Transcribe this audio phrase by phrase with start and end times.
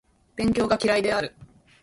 [0.35, 1.35] 勉強が嫌いである